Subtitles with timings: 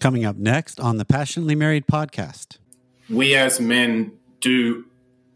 [0.00, 2.58] Coming up next on the Passionately Married podcast.
[3.10, 4.84] We as men do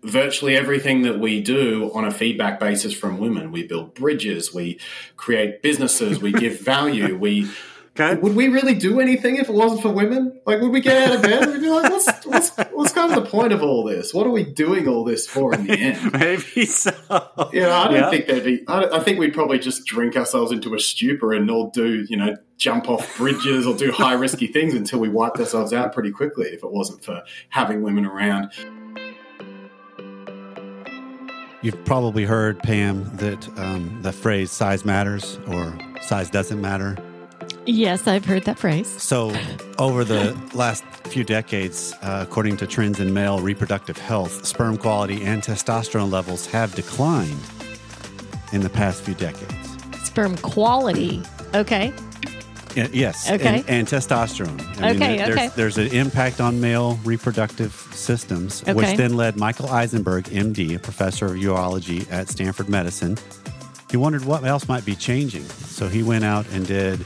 [0.04, 3.50] virtually everything that we do on a feedback basis from women.
[3.50, 4.78] We build bridges, we
[5.16, 7.50] create businesses, we give value, we
[7.98, 8.18] Okay.
[8.20, 10.40] Would we really do anything if it wasn't for women?
[10.46, 11.51] Like, would we get out of bed?
[11.62, 14.12] We'd be like, what's, what's, what's kind of the point of all this?
[14.12, 16.12] What are we doing all this for in the end?
[16.12, 16.90] Maybe so.
[17.52, 18.10] Yeah, I don't yeah.
[18.10, 21.48] think there'd be, I, I, think we'd probably just drink ourselves into a stupor and
[21.52, 25.38] all do, you know, jump off bridges or do high risky things until we wiped
[25.38, 28.50] ourselves out pretty quickly if it wasn't for having women around.
[31.60, 36.96] You've probably heard, Pam, that um, the phrase size matters or size doesn't matter.
[37.64, 38.88] Yes, I've heard that phrase.
[38.88, 39.34] So,
[39.78, 45.22] over the last few decades, uh, according to trends in male reproductive health, sperm quality
[45.22, 47.40] and testosterone levels have declined
[48.52, 49.78] in the past few decades.
[50.02, 51.22] Sperm quality,
[51.54, 51.92] okay.
[52.74, 53.30] Yeah, yes.
[53.30, 53.58] Okay.
[53.58, 54.60] And, and testosterone.
[54.82, 55.08] I okay.
[55.08, 55.50] Mean, there's, okay.
[55.54, 58.72] There's an impact on male reproductive systems, okay.
[58.72, 63.18] which then led Michael Eisenberg, MD, a professor of urology at Stanford Medicine.
[63.90, 65.44] He wondered what else might be changing.
[65.44, 67.04] So he went out and did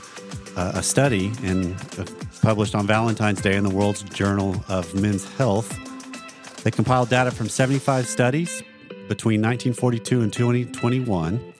[0.56, 2.04] uh, a study and uh,
[2.42, 5.78] published on Valentine's Day in the World's Journal of Men's Health.
[6.64, 8.62] They compiled data from 75 studies
[9.08, 11.54] between 1942 and 2021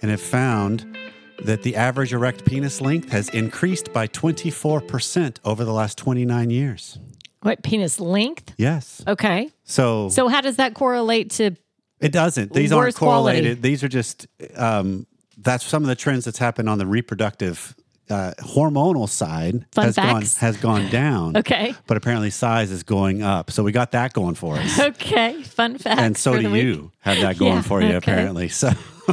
[0.00, 0.96] and have found
[1.44, 6.98] that the average erect penis length has increased by 24% over the last 29 years.
[7.42, 8.54] What penis length?
[8.56, 9.02] Yes.
[9.06, 9.50] Okay.
[9.64, 11.52] So So how does that correlate to
[12.00, 12.52] it doesn't.
[12.52, 13.42] These aren't correlated.
[13.42, 13.60] Quality.
[13.60, 17.74] These are just um, that's some of the trends that's happened on the reproductive
[18.10, 20.34] uh, hormonal side Fun has facts.
[20.34, 21.36] gone has gone down.
[21.36, 21.74] Okay.
[21.86, 23.50] But apparently size is going up.
[23.50, 24.78] So we got that going for us.
[24.88, 25.42] Okay.
[25.42, 26.00] Fun fact.
[26.00, 27.96] And so do you have that going Yeah, for you okay.
[27.96, 28.48] apparently.
[28.58, 28.70] So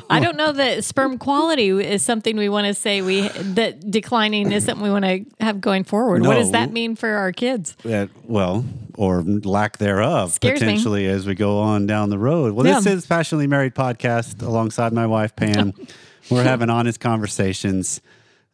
[0.10, 4.52] I don't know that sperm quality is something we want to say we that declining
[4.52, 6.26] is something we want to have going forward.
[6.26, 7.78] what does that mean for our kids?
[7.86, 8.66] uh, well,
[8.98, 10.68] or lack thereof Scares me.
[10.68, 12.54] potentially as we go on down the road.
[12.54, 15.74] Well, this is Passionately Married podcast alongside my wife Pam.
[16.30, 18.02] We're having honest conversations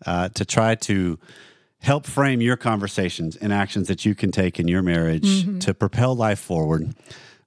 [0.05, 1.17] uh, to try to
[1.79, 5.59] help frame your conversations and actions that you can take in your marriage Mm-hmm.
[5.59, 6.93] to propel life forward.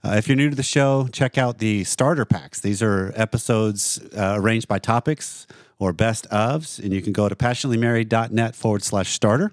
[0.03, 2.61] Uh, if you're new to the show, check out the starter packs.
[2.61, 5.47] These are episodes uh, arranged by topics
[5.79, 9.53] or best ofs, and you can go to passionatelymarried.net forward slash starter.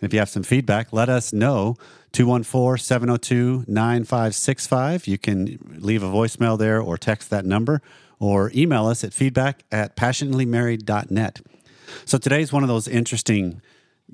[0.00, 1.76] And if you have some feedback, let us know.
[2.12, 5.06] 214 702 9565.
[5.06, 7.80] You can leave a voicemail there or text that number
[8.20, 11.40] or email us at feedback at passionatelymarried.net.
[12.04, 13.60] So today's one of those interesting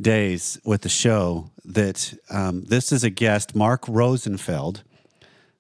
[0.01, 4.83] days with the show that um, this is a guest, Mark Rosenfeld,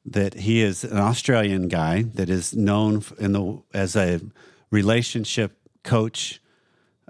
[0.04, 4.20] that he is an Australian guy that is known in the as a
[4.70, 6.40] relationship coach.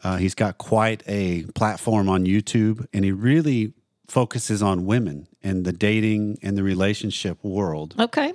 [0.02, 3.74] Uh, he's got quite a platform on YouTube, and he really
[4.08, 7.94] focuses on women and the dating and the relationship world.
[7.98, 8.32] Okay.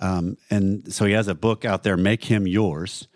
[0.00, 3.08] Um, and so he has a book out there, Make Him Yours.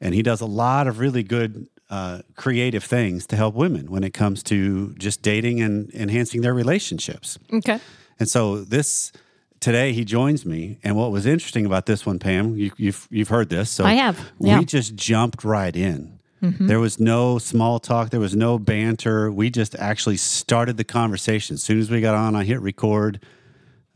[0.00, 4.02] And he does a lot of really good uh, creative things to help women when
[4.04, 7.38] it comes to just dating and enhancing their relationships.
[7.52, 7.78] Okay.
[8.18, 9.12] And so this
[9.60, 10.78] today he joins me.
[10.82, 13.70] And what was interesting about this one, Pam, you, you've you've heard this.
[13.70, 14.58] So I have, yeah.
[14.58, 16.18] We just jumped right in.
[16.60, 18.10] There was no small talk.
[18.10, 19.32] There was no banter.
[19.32, 21.54] We just actually started the conversation.
[21.54, 23.20] As soon as we got on, I hit record.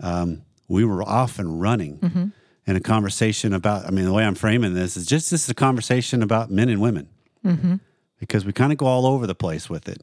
[0.01, 2.33] Um, we were off and running.
[2.67, 5.49] And a conversation about, I mean, the way I'm framing this is just this is
[5.49, 7.09] a conversation about men and women
[8.19, 10.03] because we kind of go all over the place with it.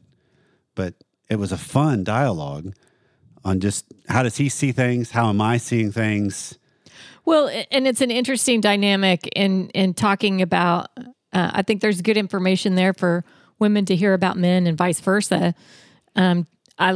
[0.74, 0.94] But
[1.28, 2.74] it was a fun dialogue
[3.44, 5.10] on just how does he see things?
[5.10, 6.58] How am I seeing things?
[7.24, 10.88] Well, and it's an interesting dynamic in in talking about.
[11.30, 13.22] Uh, I think there's good information there for
[13.58, 15.54] women to hear about men and vice versa.
[16.16, 16.46] Um,
[16.78, 16.92] I,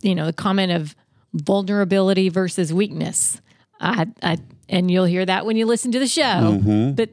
[0.00, 0.96] you know, the comment of
[1.32, 3.40] vulnerability versus weakness.
[3.80, 6.60] I, I, and you'll hear that when you listen to the show.
[6.94, 7.10] But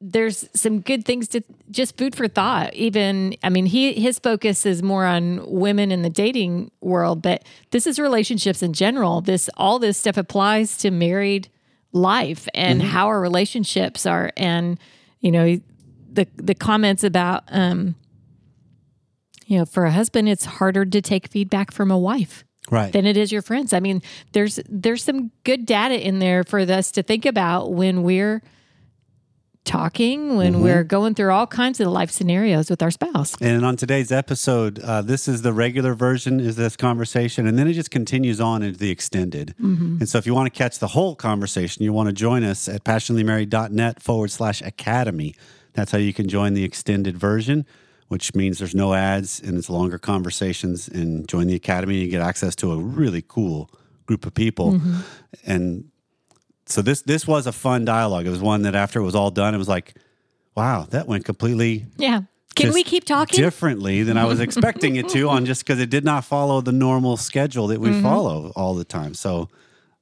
[0.00, 2.72] there's some good things to just food for thought.
[2.74, 7.44] Even, I mean, he his focus is more on women in the dating world, but
[7.70, 9.20] this is relationships in general.
[9.20, 11.48] This all this stuff applies to married
[11.92, 14.32] life and how our relationships are.
[14.36, 14.78] And
[15.20, 15.60] you know,
[16.10, 17.94] the the comments about, um,
[19.46, 22.92] you know, for a husband, it's harder to take feedback from a wife Right.
[22.92, 23.72] than it is your friends.
[23.72, 24.00] I mean,
[24.32, 28.42] there's there's some good data in there for us to think about when we're
[29.64, 33.34] talking, when we're going through all kinds of life scenarios with our spouse.
[33.40, 37.68] And on today's episode, uh, this is the regular version, is this conversation, and then
[37.68, 39.54] it just continues on into the extended.
[40.00, 42.68] And so if you want to catch the whole conversation, you want to join us
[42.68, 45.34] at passionatelymarried.net forward slash academy.
[45.74, 47.66] That's how you can join the extended version
[48.10, 50.88] which means there's no ads and it's longer conversations.
[50.88, 53.70] And join the academy, you get access to a really cool
[54.04, 54.72] group of people.
[54.72, 55.00] Mm-hmm.
[55.46, 55.89] And
[56.70, 58.26] so this this was a fun dialogue.
[58.26, 59.94] It was one that after it was all done, it was like,
[60.56, 62.22] wow, that went completely yeah.
[62.56, 65.28] Can we keep talking differently than I was expecting it to?
[65.28, 68.02] On just because it did not follow the normal schedule that we mm-hmm.
[68.02, 69.14] follow all the time.
[69.14, 69.48] So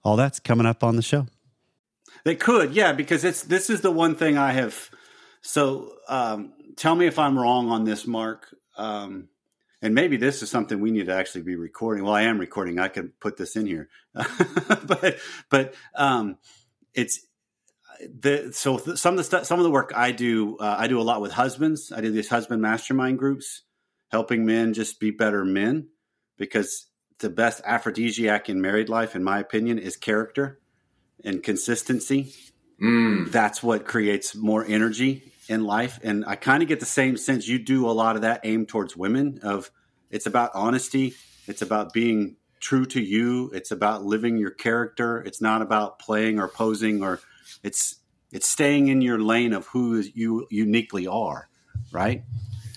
[0.02, 1.26] all that's coming up on the show.
[2.24, 4.90] They could, yeah, because it's this is the one thing I have.
[5.40, 8.54] So um, tell me if I'm wrong on this, Mark.
[8.76, 9.28] Um,
[9.80, 12.04] and maybe this is something we need to actually be recording.
[12.04, 12.78] Well, I am recording.
[12.78, 15.18] I can put this in here, but
[15.50, 16.38] but um,
[16.94, 17.20] it's
[18.00, 21.00] the so some of the stuff, some of the work I do, uh, I do
[21.00, 21.92] a lot with husbands.
[21.92, 23.62] I do these husband mastermind groups,
[24.08, 25.88] helping men just be better men,
[26.36, 26.86] because
[27.18, 30.60] the best aphrodisiac in married life, in my opinion, is character
[31.24, 32.32] and consistency.
[32.80, 33.30] Mm.
[33.32, 35.98] That's what creates more energy in life.
[36.02, 38.66] And I kind of get the same sense you do a lot of that aim
[38.66, 39.70] towards women of
[40.10, 41.14] it's about honesty.
[41.46, 43.50] It's about being true to you.
[43.52, 45.20] It's about living your character.
[45.20, 47.20] It's not about playing or posing or
[47.62, 47.96] it's
[48.30, 51.48] it's staying in your lane of who you uniquely are,
[51.92, 52.24] right?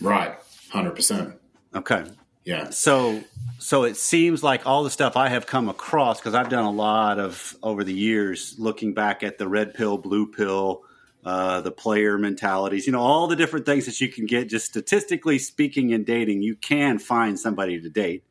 [0.02, 0.38] Right.
[0.72, 1.38] 100%.
[1.76, 2.06] Okay.
[2.46, 2.70] Yeah.
[2.70, 3.22] So
[3.60, 6.72] so it seems like all the stuff I have come across because I've done a
[6.72, 10.84] lot of over the years looking back at the red pill, blue pill,
[11.24, 14.50] uh, the player mentalities, you know, all the different things that you can get.
[14.50, 18.24] Just statistically speaking, in dating, you can find somebody to date,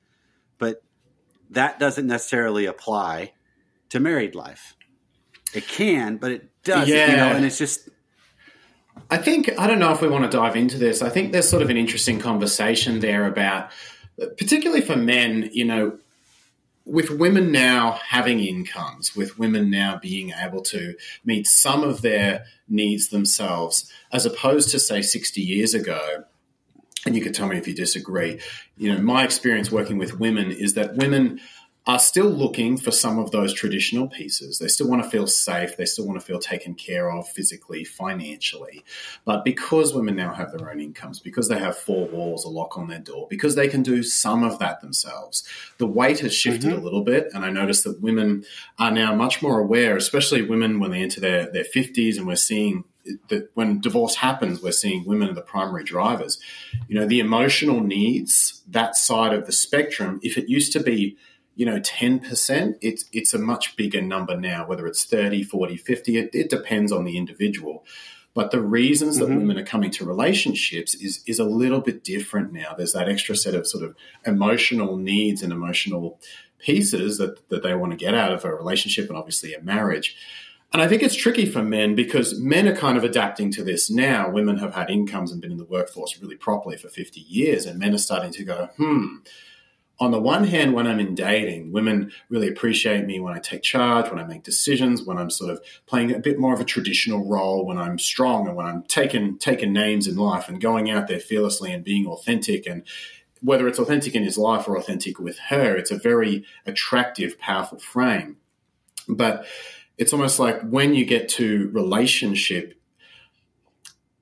[1.51, 3.33] that doesn't necessarily apply
[3.91, 4.77] to married life.
[5.55, 6.89] It can, but it does.
[6.89, 7.11] Yeah.
[7.11, 7.89] You know, and it's just.
[9.11, 11.03] I think I don't know if we want to dive into this.
[11.03, 13.71] I think there's sort of an interesting conversation there about,
[14.39, 15.51] particularly for men.
[15.53, 15.99] You know,
[16.85, 20.95] with women now having incomes, with women now being able to
[21.25, 26.25] meet some of their needs themselves, as opposed to, say, 60 years ago,
[27.07, 28.41] and you can tell me if you disagree,
[28.77, 31.41] you know, my experience working with women is that women
[31.87, 34.59] are still looking for some of those traditional pieces.
[34.59, 35.77] They still want to feel safe.
[35.77, 38.85] They still want to feel taken care of physically, financially.
[39.25, 42.77] But because women now have their own incomes, because they have four walls, a lock
[42.77, 45.43] on their door, because they can do some of that themselves,
[45.79, 46.81] the weight has shifted mm-hmm.
[46.81, 47.29] a little bit.
[47.33, 48.45] And I notice that women
[48.79, 52.37] are now much more aware, especially women when they enter their, their 50s, and we're
[52.37, 52.85] seeing
[53.29, 56.39] that when divorce happens, we're seeing women are the primary drivers.
[56.89, 61.17] You know, the emotional needs, that side of the spectrum, if it used to be
[61.57, 66.17] you know 10% it's it's a much bigger number now whether it's 30 40 50
[66.17, 67.85] it, it depends on the individual
[68.33, 69.39] but the reasons that mm-hmm.
[69.39, 73.37] women are coming to relationships is is a little bit different now there's that extra
[73.37, 73.95] set of sort of
[74.25, 76.19] emotional needs and emotional
[76.59, 80.17] pieces that that they want to get out of a relationship and obviously a marriage
[80.73, 83.91] and I think it's tricky for men because men are kind of adapting to this
[83.91, 84.31] now.
[84.31, 87.79] Women have had incomes and been in the workforce really properly for 50 years, and
[87.79, 89.17] men are starting to go, hmm,
[90.01, 93.63] on the one hand, when I'm in dating, women really appreciate me when I take
[93.63, 96.65] charge, when I make decisions, when I'm sort of playing a bit more of a
[96.65, 100.91] traditional role, when I'm strong and when I'm taking taking names in life and going
[100.91, 102.83] out there fearlessly and being authentic and
[103.43, 107.79] whether it's authentic in his life or authentic with her, it's a very attractive, powerful
[107.79, 108.37] frame.
[109.09, 109.47] But
[110.01, 112.75] it's almost like when you get to relationship,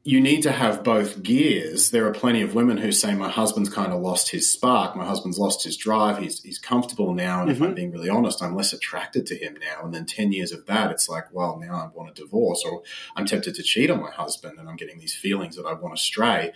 [0.03, 1.93] you need to have both gears.
[1.93, 4.97] There are plenty of women who say, My husband's kind of lost his spark.
[4.97, 6.19] My husband's lost his drive.
[6.19, 7.43] He's, he's comfortable now.
[7.43, 7.51] And mm-hmm.
[7.51, 7.75] if I'm mm-hmm.
[7.77, 9.85] being really honest, I'm less attracted to him now.
[9.85, 12.83] And then 10 years of that, it's like, Well, now I want a divorce, or
[13.15, 15.97] I'm tempted to cheat on my husband and I'm getting these feelings that I want
[15.97, 16.53] to stray.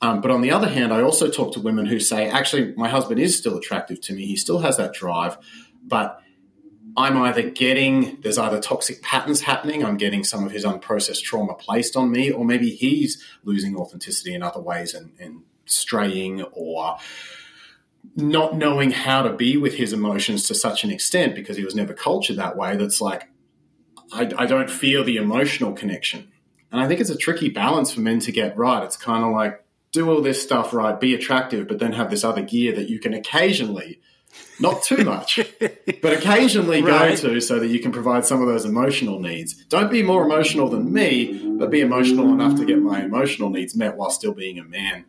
[0.00, 2.88] Um, but on the other hand, I also talk to women who say, Actually, my
[2.88, 4.26] husband is still attractive to me.
[4.26, 5.38] He still has that drive,
[5.82, 6.20] but
[6.96, 11.54] I'm either getting, there's either toxic patterns happening, I'm getting some of his unprocessed trauma
[11.54, 16.98] placed on me, or maybe he's losing authenticity in other ways and, and straying or
[18.14, 21.74] not knowing how to be with his emotions to such an extent because he was
[21.74, 22.76] never cultured that way.
[22.76, 23.28] That's like,
[24.12, 26.30] I, I don't feel the emotional connection.
[26.70, 28.84] And I think it's a tricky balance for men to get right.
[28.84, 32.24] It's kind of like, do all this stuff right, be attractive, but then have this
[32.24, 34.00] other gear that you can occasionally
[34.60, 35.40] not too much,
[36.02, 37.20] but occasionally right.
[37.20, 39.54] go to so that you can provide some of those emotional needs.
[39.64, 43.74] Don't be more emotional than me, but be emotional enough to get my emotional needs
[43.74, 45.04] met while still being a man.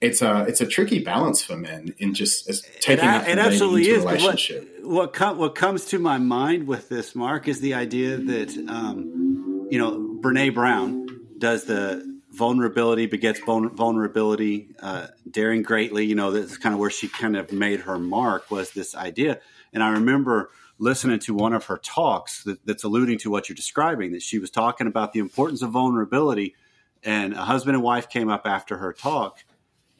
[0.00, 2.46] It's a it's a tricky balance for men in just
[2.80, 4.04] taking it, that it absolutely is.
[4.04, 4.78] Relationship.
[4.82, 8.56] What what, com- what, comes to my mind with this, Mark, is the idea that
[8.68, 11.08] um, you know Brene Brown
[11.38, 16.04] does the vulnerability begets vulnerability, uh, daring greatly.
[16.04, 19.40] You know, that's kind of where she kind of made her mark was this idea.
[19.72, 23.56] And I remember listening to one of her talks that, that's alluding to what you're
[23.56, 26.54] describing, that she was talking about the importance of vulnerability
[27.02, 29.44] and a husband and wife came up after her talk,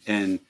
[0.07, 0.41] and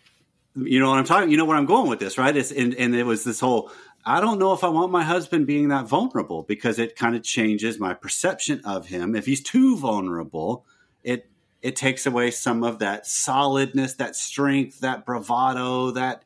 [0.54, 1.30] you know what I'm talking.
[1.30, 2.34] You know where I'm going with this, right?
[2.34, 3.70] It's and, and it was this whole.
[4.04, 7.22] I don't know if I want my husband being that vulnerable because it kind of
[7.22, 9.14] changes my perception of him.
[9.14, 10.64] If he's too vulnerable,
[11.02, 11.28] it
[11.62, 16.22] it takes away some of that solidness, that strength, that bravado, that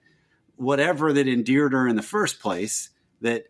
[0.57, 2.91] whatever that endeared her in the first place.
[3.21, 3.47] That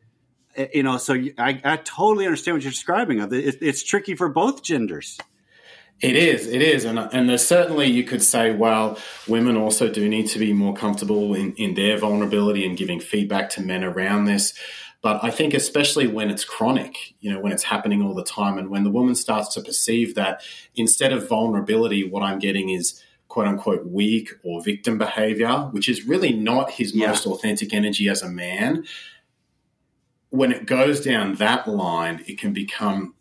[0.57, 3.21] eh, you know, so I, I totally understand what you're describing.
[3.21, 5.19] Of it, it's tricky for both genders.
[6.01, 8.99] It is, it is, and and there's certainly you could say, well,
[9.29, 13.51] women also do need to be more comfortable in in their vulnerability and giving feedback
[13.51, 14.53] to men around this.
[15.03, 18.57] But I think especially when it's chronic, you know, when it's happening all the time,
[18.57, 20.43] and when the woman starts to perceive that
[20.77, 26.07] instead of vulnerability, what I'm getting is quote unquote weak or victim behavior, which is
[26.07, 27.09] really not his yeah.
[27.09, 28.85] most authentic energy as a man.
[30.31, 33.15] When it goes down that line, it can become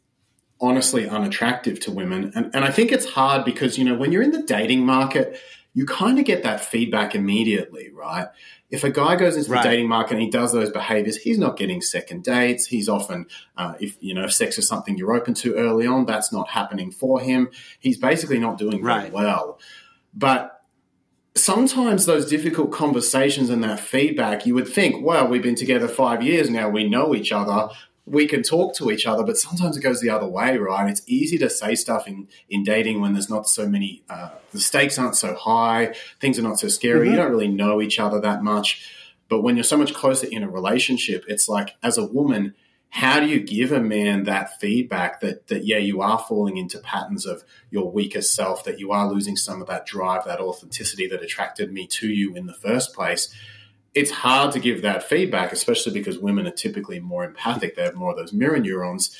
[0.61, 2.31] honestly unattractive to women.
[2.35, 5.39] And, and I think it's hard because, you know, when you're in the dating market,
[5.73, 8.27] you kind of get that feedback immediately, right?
[8.69, 9.63] If a guy goes into right.
[9.63, 12.65] the dating market and he does those behaviors, he's not getting second dates.
[12.65, 16.05] He's often, uh, if you know, if sex is something you're open to early on,
[16.05, 17.49] that's not happening for him.
[17.79, 19.01] He's basically not doing right.
[19.01, 19.59] very well.
[20.13, 20.61] But
[21.35, 26.21] sometimes those difficult conversations and that feedback, you would think, well, we've been together five
[26.21, 27.69] years now, we know each other
[28.05, 30.89] we can talk to each other, but sometimes it goes the other way, right?
[30.89, 34.59] It's easy to say stuff in, in dating when there's not so many, uh, the
[34.59, 37.11] stakes aren't so high, things are not so scary, mm-hmm.
[37.11, 38.89] you don't really know each other that much.
[39.29, 42.55] But when you're so much closer in a relationship, it's like as a woman,
[42.91, 46.77] how do you give a man that feedback that that yeah you are falling into
[46.79, 51.07] patterns of your weaker self that you are losing some of that drive that authenticity
[51.07, 53.33] that attracted me to you in the first place
[53.93, 57.75] it's hard to give that feedback, especially because women are typically more empathic.
[57.75, 59.17] They have more of those mirror neurons.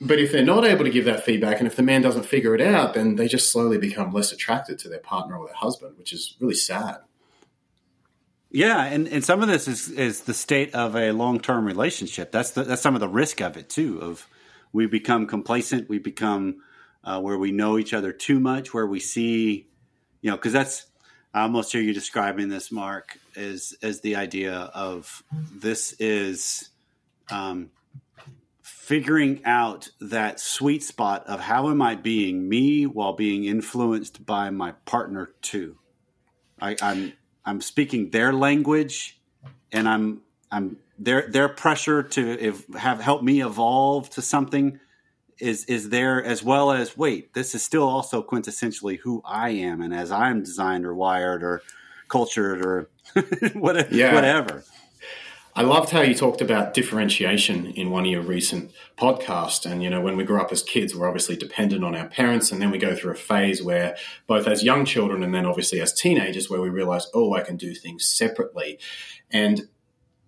[0.00, 2.54] But if they're not able to give that feedback, and if the man doesn't figure
[2.54, 5.96] it out, then they just slowly become less attracted to their partner or their husband,
[5.96, 6.98] which is really sad.
[8.50, 12.30] Yeah, and, and some of this is, is the state of a long term relationship.
[12.30, 14.00] That's the, that's some of the risk of it too.
[14.00, 14.28] Of
[14.72, 16.62] we become complacent, we become
[17.02, 19.68] uh, where we know each other too much, where we see,
[20.20, 20.86] you know, because that's
[21.36, 25.22] I almost hear you describing this, Mark, as as the idea of
[25.54, 26.70] this is
[27.30, 27.68] um,
[28.62, 34.48] figuring out that sweet spot of how am I being me while being influenced by
[34.48, 35.76] my partner too.
[36.58, 37.12] I, I'm
[37.44, 39.20] I'm speaking their language,
[39.70, 44.80] and I'm I'm their their pressure to if, have help me evolve to something
[45.38, 49.80] is is there as well as wait this is still also quintessentially who i am
[49.82, 51.62] and as i'm designed or wired or
[52.08, 52.88] cultured or
[53.54, 54.14] whatever, yeah.
[54.14, 54.64] whatever.
[55.54, 59.64] I loved how you talked about differentiation in one of your recent podcasts.
[59.70, 62.52] And you know when we grew up as kids we're obviously dependent on our parents.
[62.52, 65.80] And then we go through a phase where both as young children and then obviously
[65.80, 68.78] as teenagers where we realize oh i can do things separately.
[69.30, 69.68] And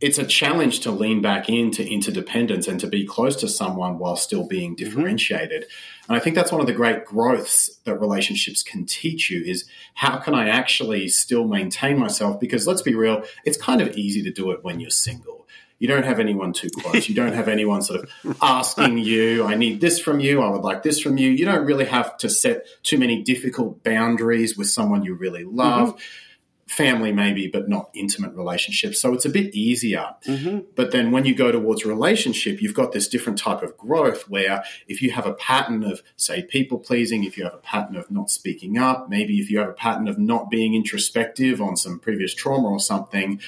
[0.00, 4.16] it's a challenge to lean back into interdependence and to be close to someone while
[4.16, 4.84] still being mm-hmm.
[4.84, 5.62] differentiated.
[5.62, 6.12] Mm-hmm.
[6.12, 9.68] And I think that's one of the great growths that relationships can teach you is
[9.94, 12.38] how can I actually still maintain myself?
[12.38, 15.46] Because let's be real, it's kind of easy to do it when you're single.
[15.80, 17.08] You don't have anyone too close.
[17.08, 20.42] You don't have anyone sort of asking you, I need this from you.
[20.42, 21.30] I would like this from you.
[21.30, 25.90] You don't really have to set too many difficult boundaries with someone you really love.
[25.90, 26.24] Mm-hmm
[26.68, 29.00] family maybe but not intimate relationships.
[29.00, 30.14] So it's a bit easier.
[30.26, 30.60] Mm-hmm.
[30.74, 34.64] but then when you go towards relationship you've got this different type of growth where
[34.86, 38.10] if you have a pattern of say people pleasing if you have a pattern of
[38.10, 41.98] not speaking up maybe if you have a pattern of not being introspective on some
[41.98, 43.40] previous trauma or something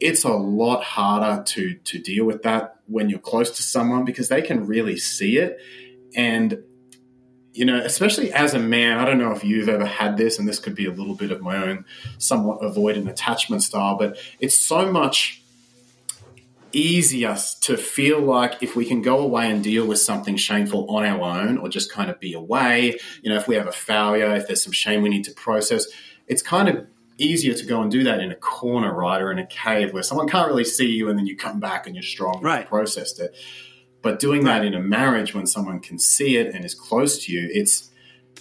[0.00, 4.28] it's a lot harder to to deal with that when you're close to someone because
[4.28, 5.58] they can really see it.
[6.14, 6.62] And
[7.54, 10.48] you know, especially as a man, I don't know if you've ever had this, and
[10.48, 11.84] this could be a little bit of my own
[12.18, 15.40] somewhat avoidant attachment style, but it's so much
[16.72, 21.04] easier to feel like if we can go away and deal with something shameful on
[21.04, 24.34] our own or just kind of be away, you know, if we have a failure,
[24.34, 25.86] if there's some shame we need to process,
[26.26, 26.84] it's kind of
[27.18, 30.02] easier to go and do that in a corner, right, or in a cave where
[30.02, 32.60] someone can't really see you and then you come back and you're strong right.
[32.60, 33.32] and processed it.
[34.04, 37.32] But doing that in a marriage when someone can see it and is close to
[37.32, 37.90] you, it's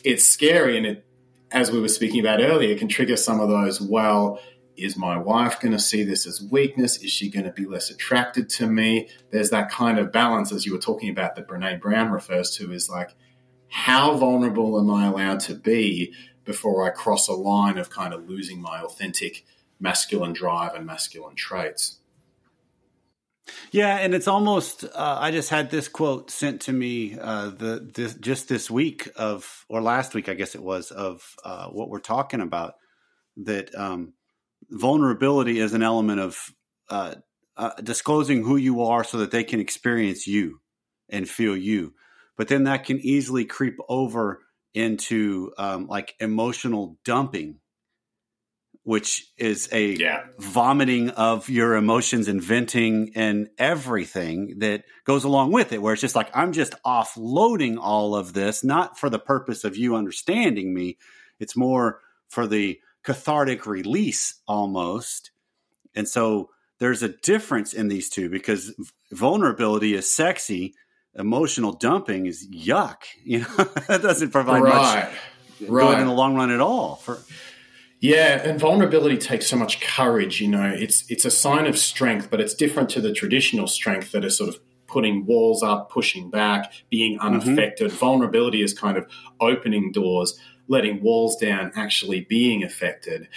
[0.04, 1.06] it's scary and it
[1.52, 4.40] as we were speaking about earlier, it can trigger some of those, well,
[4.76, 6.98] is my wife going to see this as weakness?
[6.98, 9.08] Is she going to be less attracted to me?
[9.32, 12.74] There's that kind of balance, as you were talking about, that Brene Brown refers to,
[12.74, 13.16] is like,
[13.70, 18.28] how vulnerable am I allowed to be before I cross a line of kind of
[18.28, 19.46] losing my authentic
[19.80, 22.00] masculine drive and masculine traits?
[23.72, 24.84] Yeah, and it's almost.
[24.84, 29.10] Uh, I just had this quote sent to me uh, the this, just this week
[29.16, 32.76] of or last week, I guess it was of uh, what we're talking about.
[33.38, 34.14] That um,
[34.70, 36.38] vulnerability is an element of
[36.90, 37.16] uh,
[37.58, 40.62] uh, disclosing who you are, so that they can experience you
[41.10, 41.94] and feel you.
[42.38, 44.42] But then that can easily creep over
[44.74, 47.60] into um, like emotional dumping
[48.84, 50.24] which is a yeah.
[50.40, 56.02] vomiting of your emotions and venting and everything that goes along with it, where it's
[56.02, 60.74] just like, I'm just offloading all of this, not for the purpose of you understanding
[60.74, 60.98] me.
[61.40, 65.32] It's more for the cathartic release almost.
[65.96, 66.50] And so
[66.80, 68.74] there's a difference in these two because
[69.12, 70.74] vulnerability is sexy.
[71.16, 72.98] Emotional dumping is yuck.
[73.24, 74.74] You know, that doesn't provide right.
[74.74, 75.92] much right.
[75.92, 76.96] good in the long run at all.
[76.98, 77.20] For
[78.04, 80.42] yeah, and vulnerability takes so much courage.
[80.42, 84.12] You know, it's it's a sign of strength, but it's different to the traditional strength
[84.12, 87.28] that is sort of putting walls up, pushing back, being mm-hmm.
[87.28, 87.88] unaffected.
[87.88, 87.98] Mm-hmm.
[87.98, 89.08] Vulnerability is kind of
[89.40, 93.30] opening doors, letting walls down, actually being affected.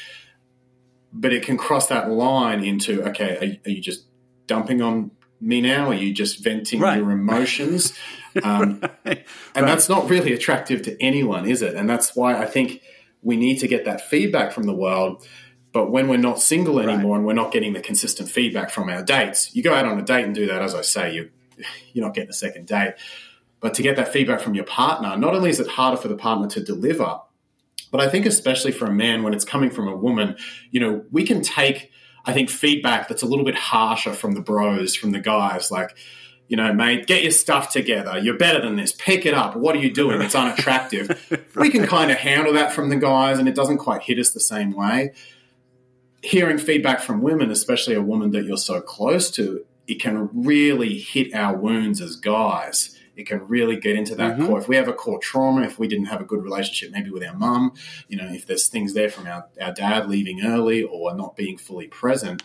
[1.13, 4.07] But it can cross that line into okay, are, are you just
[4.49, 5.91] dumping on me now?
[5.91, 6.99] Are you just venting right.
[6.99, 7.93] your emotions?
[8.43, 8.83] Um.
[9.07, 9.25] And right.
[9.55, 11.75] that's not really attractive to anyone, is it?
[11.75, 12.83] And that's why I think
[13.27, 15.27] we need to get that feedback from the world.
[15.73, 17.19] But when we're not single anymore right.
[17.19, 20.03] and we're not getting the consistent feedback from our dates, you go out on a
[20.03, 21.31] date and do that, as I say, you,
[21.93, 22.95] you're not getting a second date.
[23.59, 26.17] But to get that feedback from your partner, not only is it harder for the
[26.17, 27.19] partner to deliver,
[27.91, 30.37] but I think especially for a man when it's coming from a woman,
[30.71, 31.91] you know, we can take,
[32.25, 35.97] I think, feedback that's a little bit harsher from the bros, from the guys, like,
[36.49, 38.19] you know, mate, get your stuff together.
[38.19, 38.93] You're better than this.
[38.93, 39.57] Pick it up.
[39.57, 40.21] What are you doing?
[40.23, 41.09] It's unattractive.
[41.31, 41.57] right.
[41.57, 44.31] We can kind of handle that from the guys, and it doesn't quite hit us
[44.31, 45.13] the same way.
[46.23, 50.99] Hearing feedback from women, especially a woman that you're so close to, it can really
[50.99, 52.97] hit our wounds as guys.
[53.17, 54.47] It can really get into that mm-hmm.
[54.47, 54.59] core.
[54.59, 57.25] If we have a core trauma, if we didn't have a good relationship maybe with
[57.25, 57.73] our mum,
[58.09, 61.57] you know, if there's things there from our, our dad leaving early or not being
[61.57, 62.43] fully present,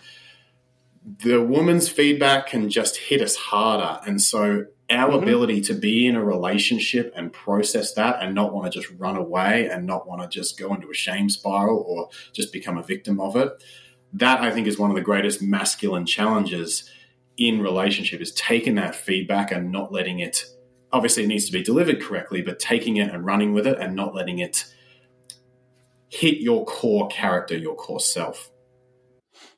[1.03, 3.99] the woman's feedback can just hit us harder.
[4.05, 5.23] And so our mm-hmm.
[5.23, 9.15] ability to be in a relationship and process that and not want to just run
[9.15, 12.83] away and not want to just go into a shame spiral or just become a
[12.83, 13.63] victim of it,
[14.13, 16.89] that I think is one of the greatest masculine challenges
[17.37, 20.45] in relationship is taking that feedback and not letting it
[20.93, 23.95] obviously it needs to be delivered correctly, but taking it and running with it and
[23.95, 24.65] not letting it
[26.09, 28.51] hit your core character, your core self.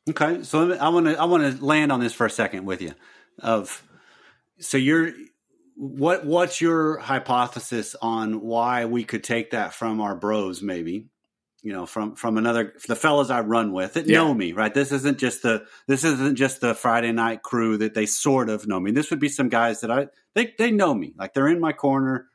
[0.09, 2.81] Okay, so I want to I want to land on this for a second with
[2.81, 2.93] you.
[3.39, 3.81] Of
[4.59, 5.13] so you're
[5.75, 11.07] what what's your hypothesis on why we could take that from our bros maybe?
[11.61, 14.17] You know from from another the fellas i run with that yeah.
[14.17, 14.73] know me right?
[14.73, 18.67] This isn't just the this isn't just the friday night crew that they sort of
[18.67, 18.91] know me.
[18.91, 21.13] This would be some guys that i they they know me.
[21.17, 22.27] Like they're in my corner.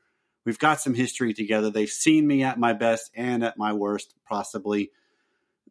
[0.47, 1.69] We've got some history together.
[1.69, 4.91] They've seen me at my best and at my worst possibly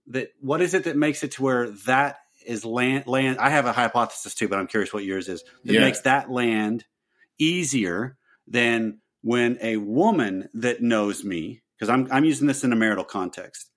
[0.08, 3.66] that what is it that makes it to where that is land land I have
[3.66, 5.44] a hypothesis too, but I'm curious what yours is.
[5.66, 5.82] That yeah.
[5.82, 6.86] makes that land
[7.38, 8.18] easier
[8.48, 13.04] than when a woman that knows me, because I'm I'm using this in a marital
[13.04, 13.70] context.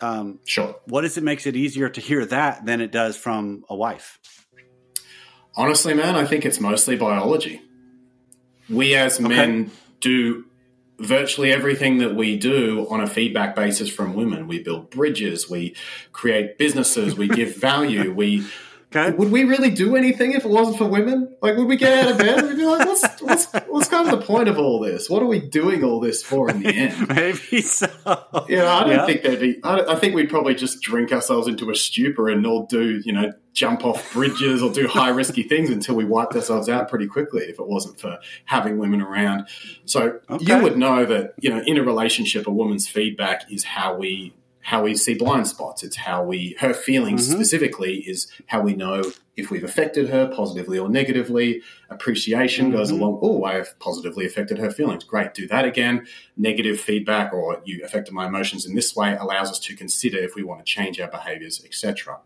[0.00, 0.76] Um, sure.
[0.84, 4.18] What is it makes it easier to hear that than it does from a wife?
[5.54, 7.62] Honestly, man, I think it's mostly biology.
[8.68, 9.28] We as okay.
[9.28, 10.44] men do
[10.98, 14.48] virtually everything that we do on a feedback basis from women.
[14.48, 15.74] We build bridges, we
[16.12, 18.46] create businesses, we give value, we
[18.96, 19.16] Okay.
[19.16, 21.36] Would we really do anything if it wasn't for women?
[21.42, 22.44] Like, would we get out of bed?
[22.44, 25.10] We'd be like, what's, what's, what's kind of the point of all this?
[25.10, 27.08] What are we doing all this for in the end?
[27.14, 27.88] Maybe so.
[28.48, 29.06] Yeah, I don't yeah.
[29.06, 32.46] think there'd be, I, I, think we'd probably just drink ourselves into a stupor and
[32.46, 36.34] all do, you know, jump off bridges or do high risky things until we wiped
[36.34, 39.48] ourselves out pretty quickly if it wasn't for having women around.
[39.84, 40.44] So okay.
[40.44, 44.34] you would know that, you know, in a relationship, a woman's feedback is how we
[44.66, 45.84] how we see blind spots.
[45.84, 47.36] It's how we, her feelings mm-hmm.
[47.36, 49.00] specifically is how we know
[49.36, 51.62] if we've affected her positively or negatively.
[51.88, 52.76] Appreciation mm-hmm.
[52.76, 55.04] goes along, oh, I have positively affected her feelings.
[55.04, 56.08] Great, do that again.
[56.36, 60.34] Negative feedback or you affected my emotions in this way allows us to consider if
[60.34, 62.18] we want to change our behaviors, etc.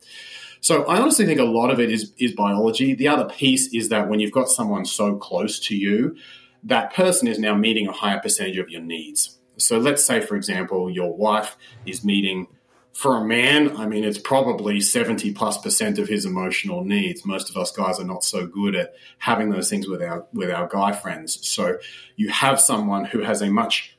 [0.62, 2.94] So I honestly think a lot of it is, is biology.
[2.94, 6.16] The other piece is that when you've got someone so close to you,
[6.62, 9.39] that person is now meeting a higher percentage of your needs.
[9.61, 12.46] So let's say, for example, your wife is meeting
[12.92, 17.25] for a man, I mean, it's probably 70 plus percent of his emotional needs.
[17.25, 20.51] Most of us guys are not so good at having those things with our, with
[20.51, 21.46] our guy friends.
[21.49, 21.79] So
[22.16, 23.96] you have someone who has a much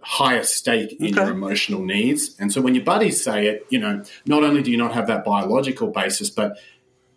[0.00, 1.16] higher stake in okay.
[1.16, 2.36] your emotional needs.
[2.38, 5.08] And so when your buddies say it, you know, not only do you not have
[5.08, 6.56] that biological basis, but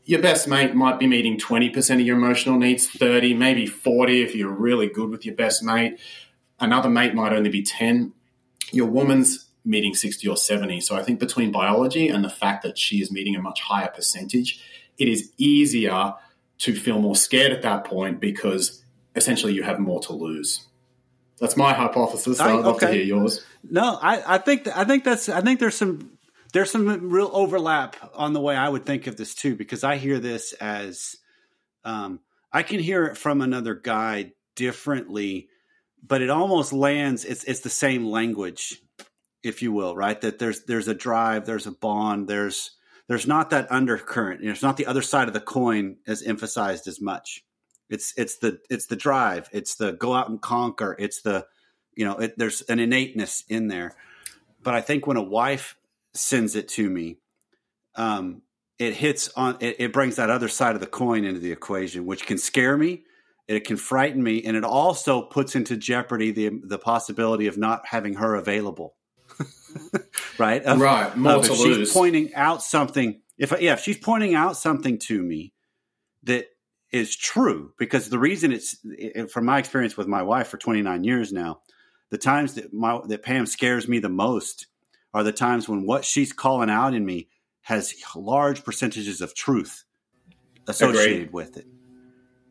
[0.05, 4.35] your best mate might be meeting 20% of your emotional needs, 30, maybe 40 if
[4.35, 5.99] you're really good with your best mate.
[6.63, 8.13] Another mate might only be 10.
[8.71, 10.79] Your woman's meeting 60 or 70.
[10.79, 13.89] So I think between biology and the fact that she is meeting a much higher
[13.89, 14.63] percentage,
[14.97, 16.13] it is easier
[16.59, 18.81] to feel more scared at that point because
[19.13, 20.65] essentially you have more to lose.
[21.37, 22.37] That's my hypothesis.
[22.37, 22.87] So I, would love okay.
[22.87, 23.45] to hear yours.
[23.69, 26.17] No, I, I think I think that's I think there's some
[26.53, 29.97] there's some real overlap on the way I would think of this too, because I
[29.97, 31.17] hear this as
[31.83, 32.21] um,
[32.53, 35.49] I can hear it from another guy differently,
[36.05, 37.25] but it almost lands.
[37.25, 38.81] It's it's the same language,
[39.41, 40.19] if you will, right?
[40.21, 42.71] That there's there's a drive, there's a bond, there's
[43.07, 44.41] there's not that undercurrent.
[44.41, 47.43] You know, it's not the other side of the coin as emphasized as much.
[47.89, 49.49] It's it's the it's the drive.
[49.51, 50.95] It's the go out and conquer.
[50.99, 51.45] It's the
[51.95, 53.95] you know it, there's an innateness in there.
[54.61, 55.77] But I think when a wife
[56.13, 57.17] sends it to me,
[57.95, 58.41] um,
[58.79, 62.05] it hits on it, it brings that other side of the coin into the equation,
[62.05, 63.03] which can scare me.
[63.47, 67.85] It can frighten me, and it also puts into jeopardy the the possibility of not
[67.85, 68.95] having her available.
[70.37, 71.15] right, of, right.
[71.17, 71.77] More of, to if lose.
[71.77, 75.53] she's pointing out something, if yeah, if she's pointing out something to me
[76.23, 76.47] that
[76.91, 78.77] is true, because the reason it's
[79.31, 81.61] from my experience with my wife for 29 years now,
[82.11, 84.67] the times that my that Pam scares me the most
[85.13, 87.27] are the times when what she's calling out in me
[87.61, 89.83] has large percentages of truth
[90.67, 91.33] associated Agreed.
[91.33, 91.67] with it.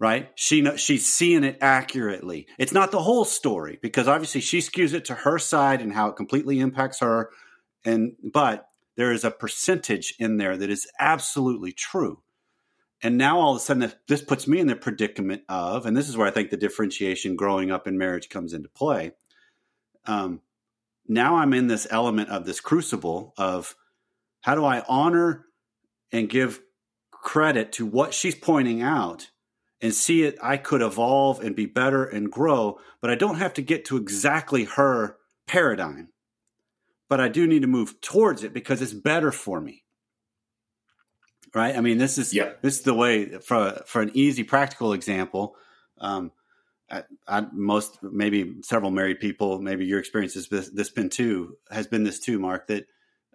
[0.02, 0.30] Right?
[0.34, 2.48] She she's seeing it accurately.
[2.58, 6.08] It's not the whole story because obviously she skews it to her side and how
[6.08, 7.30] it completely impacts her.
[7.84, 12.20] And but there is a percentage in there that is absolutely true.
[13.00, 16.08] And now all of a sudden, this puts me in the predicament of, and this
[16.08, 19.12] is where I think the differentiation growing up in marriage comes into play.
[20.06, 20.40] Um,
[21.06, 23.76] now I'm in this element of this crucible of
[24.40, 25.46] how do I honor
[26.10, 26.60] and give
[27.12, 29.30] credit to what she's pointing out
[29.82, 33.54] and see it I could evolve and be better and grow, but I don't have
[33.54, 35.16] to get to exactly her
[35.46, 36.08] paradigm.
[37.08, 39.82] But I do need to move towards it because it's better for me.
[41.54, 41.76] Right?
[41.76, 42.52] I mean, this is yeah.
[42.62, 45.56] this is the way for for an easy practical example.
[45.98, 46.32] Um,
[46.90, 51.58] I, I, most maybe several married people, maybe your experience has this, this been too
[51.70, 52.68] has been this too, Mark.
[52.68, 52.86] That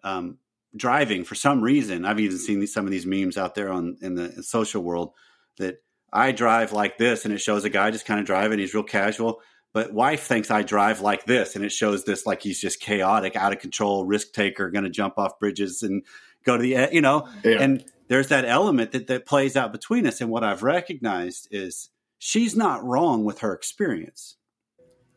[0.04, 0.40] um,
[0.76, 3.98] driving for some reason, I've even seen these, some of these memes out there on
[4.02, 5.14] in the social world
[5.58, 8.60] that I drive like this, and it shows a guy just kind of driving.
[8.60, 9.42] He's real casual,
[9.74, 13.36] but wife thinks I drive like this, and it shows this like he's just chaotic,
[13.36, 16.04] out of control, risk taker, going to jump off bridges and
[16.44, 17.28] go to the you know.
[17.44, 17.62] Yeah.
[17.62, 20.22] And there's that element that that plays out between us.
[20.22, 21.90] And what I've recognized is
[22.20, 24.38] she's not wrong with her experience.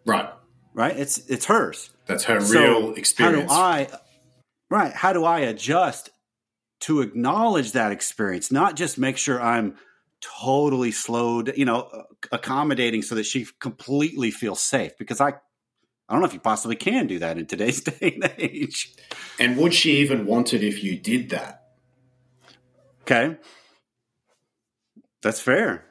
[0.04, 0.28] Right.
[0.74, 0.96] Right?
[0.96, 1.90] It's it's hers.
[2.06, 3.50] That's her so real experience.
[3.52, 3.98] How do I
[4.70, 6.10] Right, how do I adjust
[6.82, 9.74] to acknowledge that experience, not just make sure I'm
[10.20, 16.20] totally slowed, you know, accommodating so that she completely feels safe because I I don't
[16.20, 18.94] know if you possibly can do that in today's day and age.
[19.38, 21.68] And would she even want it if you did that?
[23.02, 23.36] Okay.
[25.22, 25.84] That's fair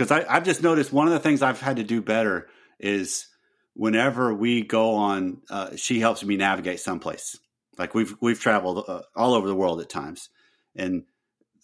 [0.00, 3.26] because I've just noticed one of the things I've had to do better is
[3.74, 7.38] whenever we go on, uh, she helps me navigate someplace.
[7.76, 10.30] Like we've we've traveled uh, all over the world at times,
[10.74, 11.04] and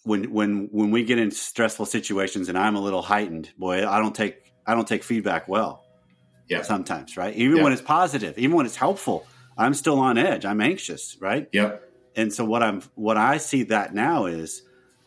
[0.07, 3.99] when when when we get in stressful situations and I'm a little heightened, boy, I
[3.99, 5.83] don't take I don't take feedback well.
[6.49, 6.61] Yeah.
[6.61, 7.35] Sometimes, right?
[7.35, 7.63] Even yeah.
[7.63, 10.45] when it's positive, even when it's helpful, I'm still on edge.
[10.45, 11.49] I'm anxious, right?
[11.51, 11.83] Yep.
[12.15, 14.63] And so what I'm what I see that now is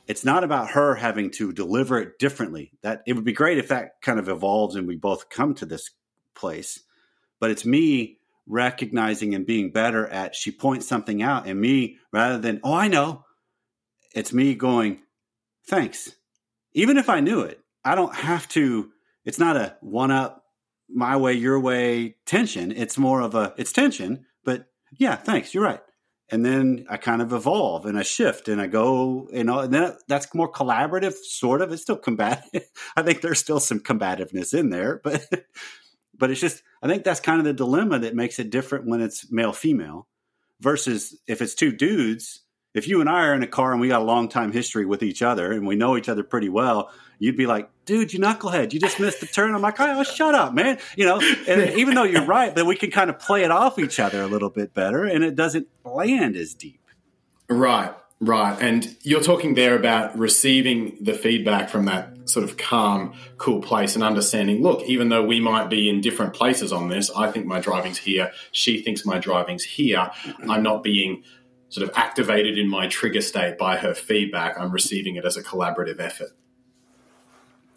[0.06, 2.72] it's not about her having to deliver it differently.
[2.82, 5.66] That it would be great if that kind of evolves and we both come to
[5.66, 5.90] this
[6.34, 6.80] place.
[7.38, 12.38] But it's me recognizing and being better at she points something out and me rather
[12.38, 13.24] than, oh, I know.
[14.14, 15.00] It's me going,
[15.66, 16.14] thanks.
[16.72, 18.90] Even if I knew it, I don't have to,
[19.24, 20.44] it's not a one up
[20.88, 22.72] my way, your way tension.
[22.72, 24.66] It's more of a, it's tension, but
[24.98, 25.54] yeah, thanks.
[25.54, 25.80] You're right
[26.30, 29.74] and then I kind of evolve and I shift and I go, you know, and
[29.74, 31.72] then that's more collaborative, sort of.
[31.72, 32.68] It's still combative.
[32.96, 35.26] I think there's still some combativeness in there, but
[36.16, 39.00] but it's just I think that's kind of the dilemma that makes it different when
[39.00, 40.06] it's male female
[40.60, 42.42] versus if it's two dudes.
[42.72, 44.86] If you and I are in a car and we got a long time history
[44.86, 48.20] with each other and we know each other pretty well, you'd be like, dude, you
[48.20, 49.54] knucklehead, you just missed the turn.
[49.54, 50.78] I'm like, oh, shut up, man.
[50.96, 53.78] You know, and even though you're right, but we can kind of play it off
[53.78, 56.80] each other a little bit better and it doesn't land as deep.
[57.48, 58.56] Right, right.
[58.60, 63.96] And you're talking there about receiving the feedback from that sort of calm, cool place
[63.96, 67.46] and understanding, look, even though we might be in different places on this, I think
[67.46, 68.30] my driving's here.
[68.52, 70.10] She thinks my driving's here.
[70.48, 71.24] I'm not being
[71.70, 75.42] sort of activated in my trigger state by her feedback, I'm receiving it as a
[75.42, 76.32] collaborative effort.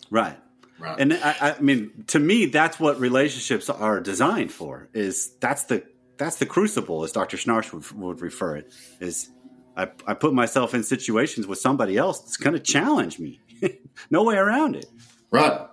[0.10, 0.38] Right.
[0.80, 1.00] Right.
[1.00, 4.90] And I, I mean, to me, that's what relationships are designed for.
[4.94, 5.84] Is that's the
[6.18, 7.38] that's the crucible, as Dr.
[7.38, 8.74] Schnarch would, would refer it.
[9.00, 9.30] Is
[9.78, 13.40] I, I put myself in situations with somebody else that's going to challenge me.
[14.10, 14.88] no way around it.
[15.32, 15.68] Right.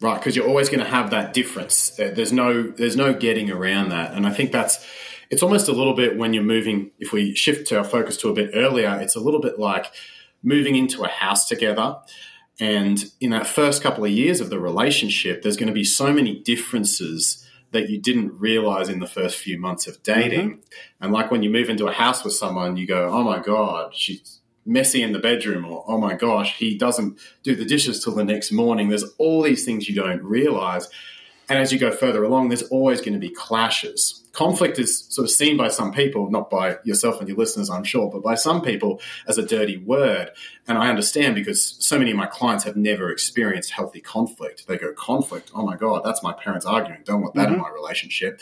[0.00, 1.98] Right, because you're always going to have that difference.
[1.98, 4.84] Uh, there's no there's no getting around that, and I think that's
[5.32, 6.90] it's almost a little bit when you're moving.
[6.98, 9.86] If we shift our focus to a bit earlier, it's a little bit like
[10.42, 11.96] moving into a house together.
[12.60, 16.12] And in that first couple of years of the relationship, there's going to be so
[16.12, 20.50] many differences that you didn't realize in the first few months of dating.
[20.50, 21.04] Mm-hmm.
[21.04, 23.94] And like when you move into a house with someone, you go, oh my God,
[23.96, 28.14] she's messy in the bedroom, or oh my gosh, he doesn't do the dishes till
[28.14, 28.90] the next morning.
[28.90, 30.90] There's all these things you don't realize.
[31.52, 35.26] And as you go further along, there's always going to be clashes conflict is sort
[35.26, 38.34] of seen by some people, not by yourself and your listeners, I'm sure, but by
[38.34, 40.30] some people as a dirty word.
[40.66, 44.66] And I understand because so many of my clients have never experienced healthy conflict.
[44.66, 47.02] They go, conflict, oh my God, that's my parents arguing.
[47.04, 47.54] Don't want that mm-hmm.
[47.54, 48.40] in my relationship.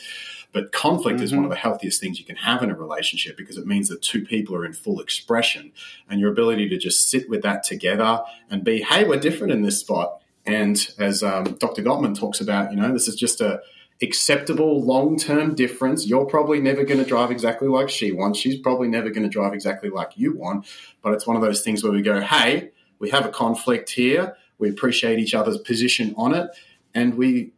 [0.52, 1.24] But conflict mm-hmm.
[1.24, 1.50] is one of mm-hmm.
[1.50, 4.54] the healthiest things you can have in a relationship because it means that two people
[4.56, 5.72] are in full expression
[6.08, 9.62] and your ability to just sit with that together and be, hey, we're different in
[9.62, 10.19] this spot.
[10.46, 11.82] And as um, Dr.
[11.82, 13.60] Gottman talks about, you know, this is just a,
[14.02, 16.06] acceptable long term difference.
[16.06, 18.38] You're probably never going to drive exactly like she wants.
[18.38, 20.66] She's probably never going to drive exactly like you want.
[21.02, 24.36] But it's one of those things where we go, hey, we have a conflict here.
[24.58, 26.50] We appreciate each other's position on it.
[26.94, 27.52] And we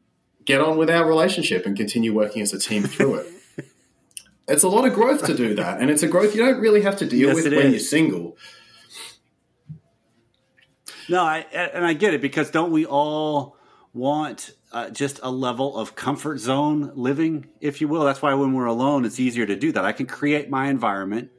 [0.45, 3.27] get on with our relationship and continue working as a team through it.
[4.49, 5.81] it's a lot of growth to do that.
[5.81, 7.73] And it's a growth you don't really have to deal yes, with when is.
[7.73, 8.37] you're single.
[11.09, 13.57] No, I, and I get it because don't we all
[13.93, 18.05] want uh, just a level of comfort zone living, if you will.
[18.05, 19.85] That's why when we're alone, it's easier to do that.
[19.85, 21.31] I can create my environment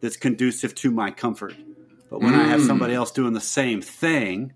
[0.00, 1.54] that's conducive to my comfort.
[2.10, 2.40] But when mm.
[2.40, 2.66] I have mm.
[2.66, 4.52] somebody else doing the same thing,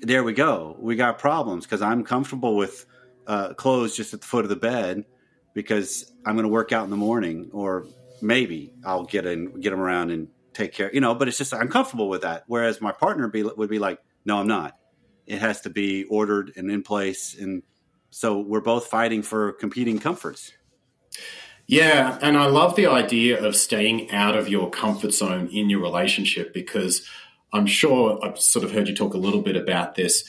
[0.00, 0.76] there we go.
[0.78, 2.86] We got problems because I'm comfortable with
[3.26, 5.04] uh, clothes just at the foot of the bed
[5.54, 7.86] because I'm going to work out in the morning, or
[8.20, 10.90] maybe I'll get in, get them around and take care.
[10.92, 12.44] You know, but it's just I'm comfortable with that.
[12.46, 14.76] Whereas my partner be, would be like, "No, I'm not."
[15.26, 17.62] it has to be ordered and in place and
[18.10, 20.52] so we're both fighting for competing comforts
[21.66, 25.80] yeah and i love the idea of staying out of your comfort zone in your
[25.80, 27.06] relationship because
[27.52, 30.24] i'm sure i've sort of heard you talk a little bit about this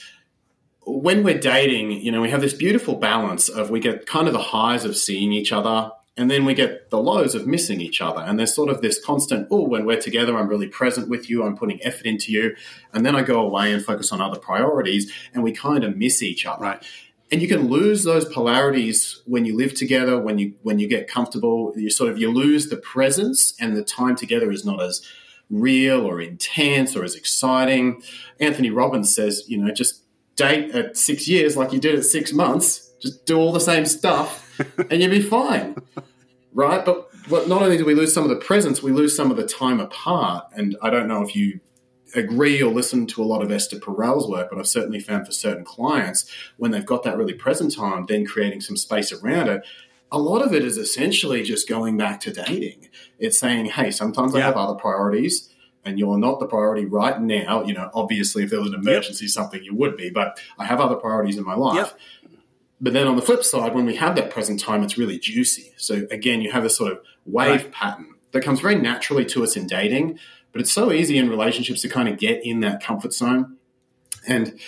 [0.86, 4.32] when we're dating you know we have this beautiful balance of we get kind of
[4.32, 8.00] the highs of seeing each other and then we get the lows of missing each
[8.00, 8.20] other.
[8.20, 11.44] And there's sort of this constant, oh, when we're together, I'm really present with you,
[11.44, 12.56] I'm putting effort into you.
[12.92, 16.20] And then I go away and focus on other priorities, and we kind of miss
[16.20, 16.64] each other.
[16.64, 16.82] Right.
[17.30, 21.08] And you can lose those polarities when you live together, when you when you get
[21.08, 21.72] comfortable.
[21.76, 25.06] You sort of you lose the presence, and the time together is not as
[25.48, 28.02] real or intense or as exciting.
[28.40, 30.02] Anthony Robbins says, you know, just
[30.34, 32.92] date at six years like you did at six months.
[33.00, 34.47] Just do all the same stuff
[34.90, 35.76] and you'd be fine,
[36.52, 36.84] right?
[36.84, 39.36] But but not only do we lose some of the presence, we lose some of
[39.36, 40.46] the time apart.
[40.52, 41.60] And I don't know if you
[42.14, 45.32] agree or listen to a lot of Esther Perel's work, but I've certainly found for
[45.32, 49.62] certain clients when they've got that really present time, then creating some space around it.
[50.10, 52.88] A lot of it is essentially just going back to dating.
[53.18, 54.40] It's saying, hey, sometimes yeah.
[54.40, 55.50] I have other priorities
[55.84, 57.64] and you're not the priority right now.
[57.64, 59.32] You know, obviously, if there was an emergency, yep.
[59.32, 61.76] something you would be, but I have other priorities in my life.
[61.76, 61.98] Yep.
[62.80, 65.72] But then on the flip side, when we have that present time, it's really juicy.
[65.76, 67.72] So again, you have this sort of wave right.
[67.72, 70.18] pattern that comes very naturally to us in dating,
[70.52, 73.56] but it's so easy in relationships to kind of get in that comfort zone.
[74.26, 74.58] And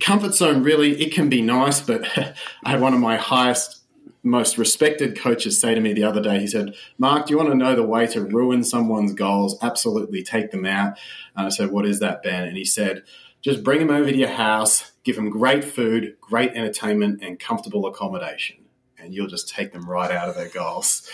[0.00, 2.06] comfort zone really, it can be nice, but
[2.64, 3.82] I had one of my highest,
[4.22, 7.50] most respected coaches say to me the other day, he said, Mark, do you want
[7.50, 9.56] to know the way to ruin someone's goals?
[9.62, 10.98] Absolutely take them out.
[11.36, 12.44] And I said, What is that, Ben?
[12.44, 13.04] And he said,
[13.46, 17.86] just bring them over to your house, give them great food, great entertainment, and comfortable
[17.86, 18.56] accommodation.
[18.98, 21.08] And you'll just take them right out of their goals.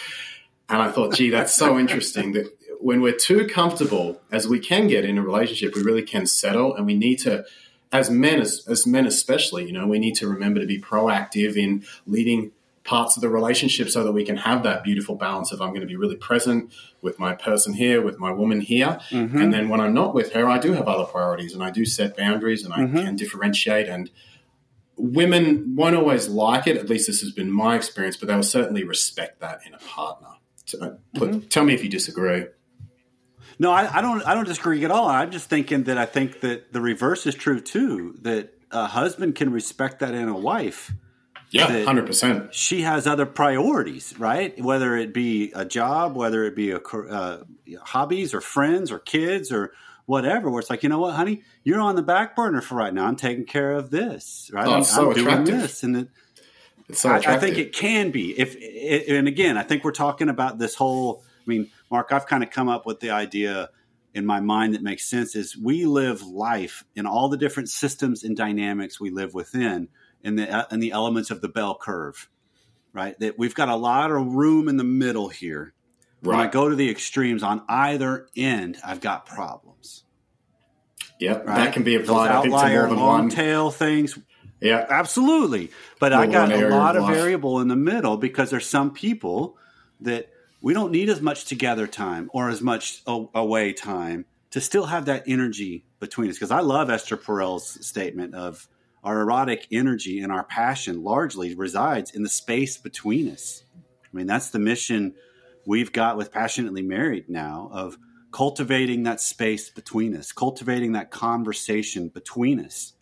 [0.70, 2.46] And I thought, gee, that's so interesting that
[2.80, 6.74] when we're too comfortable, as we can get in a relationship, we really can settle
[6.74, 7.44] and we need to
[7.92, 11.58] as men as, as men especially you know we need to remember to be proactive
[11.58, 12.50] in leading
[12.84, 15.82] parts of the relationship so that we can have that beautiful balance of I'm going
[15.82, 18.98] to be really present with my person here, with my woman here.
[19.10, 19.38] Mm-hmm.
[19.40, 21.84] And then when I'm not with her, I do have other priorities and I do
[21.84, 22.96] set boundaries and I mm-hmm.
[22.98, 23.88] can differentiate.
[23.88, 24.10] And
[24.96, 28.84] women won't always like it, at least this has been my experience, but they'll certainly
[28.84, 30.28] respect that in a partner.
[30.64, 31.40] So, uh, mm-hmm.
[31.48, 32.46] Tell me if you disagree.
[33.58, 34.26] No, I, I, don't.
[34.26, 35.06] I don't disagree at all.
[35.08, 38.16] I'm just thinking that I think that the reverse is true too.
[38.22, 40.92] That a husband can respect that in a wife,
[41.52, 42.54] Yeah, hundred percent.
[42.54, 44.58] She has other priorities, right?
[44.60, 47.42] Whether it be a job, whether it be a uh,
[47.82, 49.72] hobbies or friends or kids or
[50.06, 50.50] whatever.
[50.50, 53.04] Where it's like, you know what, honey, you're on the back burner for right now.
[53.04, 54.66] I'm taking care of this, right?
[54.66, 56.08] Oh, I'm, so I'm doing this, and it,
[56.92, 58.38] so I, I, think it can be.
[58.38, 58.56] If
[59.10, 61.22] and again, I think we're talking about this whole.
[61.26, 63.68] I mean, Mark, I've kind of come up with the idea
[64.14, 68.24] in my mind that makes sense is we live life in all the different systems
[68.24, 69.88] and dynamics we live within
[70.22, 72.28] in the uh, in the elements of the bell curve,
[72.92, 73.18] right?
[73.20, 75.74] That we've got a lot of room in the middle here.
[76.22, 76.36] Right.
[76.36, 80.04] When I go to the extremes on either end, I've got problems.
[81.18, 81.56] Yep, right?
[81.56, 82.28] that can be applied.
[82.28, 84.18] Those outlier, long tail things.
[84.60, 85.72] Yeah, absolutely.
[85.98, 89.56] But I got a lot of, of variable in the middle because there's some people
[90.00, 90.30] that
[90.60, 95.06] we don't need as much together time or as much away time to still have
[95.06, 96.36] that energy between us.
[96.36, 98.68] Because I love Esther Perel's statement of
[99.02, 103.64] our erotic energy and our passion largely resides in the space between us.
[104.04, 105.14] I mean, that's the mission
[105.66, 107.98] we've got with Passionately Married now of
[108.32, 112.94] cultivating that space between us, cultivating that conversation between us,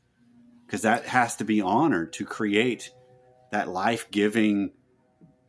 [0.66, 2.90] because that has to be honored to create
[3.52, 4.72] that life giving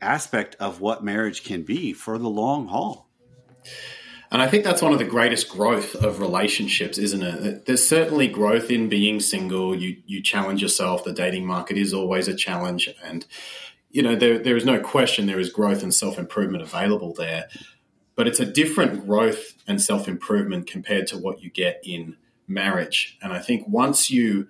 [0.01, 3.09] aspect of what marriage can be for the long haul.
[4.31, 7.65] And I think that's one of the greatest growth of relationships, isn't it?
[7.65, 9.75] There's certainly growth in being single.
[9.75, 11.03] You you challenge yourself.
[11.03, 13.25] The dating market is always a challenge, and
[13.89, 17.49] you know there there is no question there is growth and self improvement available there.
[18.15, 22.15] But it's a different growth and self improvement compared to what you get in
[22.47, 23.17] marriage.
[23.21, 24.47] And I think once you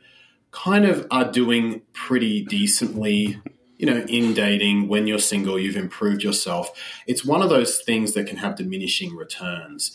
[0.51, 3.41] kind of are doing pretty decently
[3.81, 6.71] you know, in dating, when you're single, you've improved yourself.
[7.07, 9.91] It's one of those things that can have diminishing returns.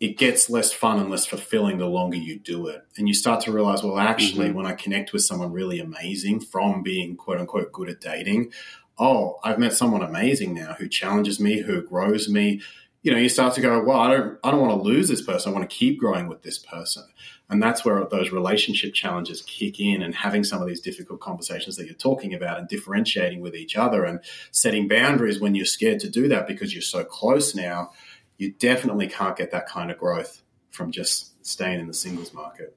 [0.00, 2.82] It gets less fun and less fulfilling the longer you do it.
[2.96, 4.56] And you start to realize, well, actually, mm-hmm.
[4.56, 8.50] when I connect with someone really amazing from being quote unquote good at dating,
[8.98, 12.60] oh, I've met someone amazing now who challenges me, who grows me.
[13.04, 15.22] You know, you start to go, well, I don't, I don't want to lose this
[15.22, 15.52] person.
[15.52, 17.04] I want to keep growing with this person.
[17.50, 21.76] And that's where those relationship challenges kick in and having some of these difficult conversations
[21.76, 24.20] that you're talking about and differentiating with each other and
[24.52, 27.90] setting boundaries when you're scared to do that because you're so close now.
[28.38, 32.76] You definitely can't get that kind of growth from just staying in the singles market.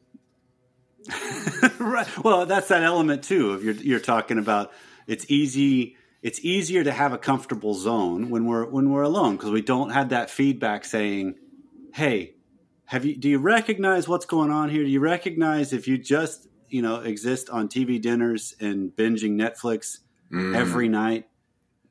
[1.79, 2.07] right.
[2.23, 3.51] Well, that's that element too.
[3.51, 4.71] Of you're you're talking about
[5.05, 9.51] it's easy it's easier to have a comfortable zone when we're when we're alone because
[9.51, 11.35] we don't have that feedback saying,
[11.93, 12.32] "Hey,
[12.85, 14.83] have you do you recognize what's going on here?
[14.83, 19.99] Do you recognize if you just you know exist on TV dinners and binging Netflix
[20.31, 20.55] mm.
[20.55, 21.27] every night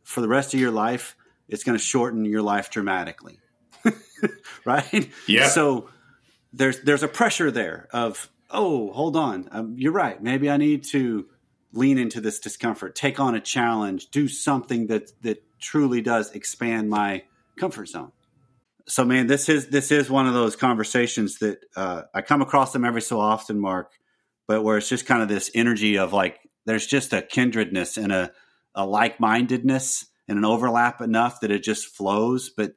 [0.02, 1.16] for the rest of your life,
[1.48, 3.38] it's going to shorten your life dramatically,
[4.64, 5.10] right?
[5.26, 5.48] Yeah.
[5.48, 5.88] So
[6.52, 10.84] there's there's a pressure there of oh hold on um, you're right maybe I need
[10.90, 11.26] to
[11.72, 16.90] lean into this discomfort, take on a challenge, do something that that truly does expand
[16.90, 17.22] my
[17.56, 18.12] comfort zone
[18.86, 22.72] so man, this is this is one of those conversations that uh, I come across
[22.72, 23.92] them every so often, Mark,
[24.46, 28.12] but where it's just kind of this energy of like there's just a kindredness and
[28.12, 28.32] a,
[28.74, 32.50] a like mindedness and an overlap enough that it just flows.
[32.50, 32.74] But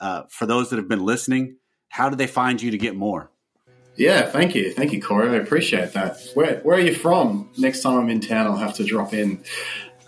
[0.00, 1.56] uh, for those that have been listening,
[1.88, 3.30] how do they find you to get more?
[3.96, 5.30] Yeah, thank you, thank you, Corey.
[5.30, 6.18] I appreciate that.
[6.34, 7.50] Where where are you from?
[7.56, 9.42] Next time I'm in town, I'll have to drop in.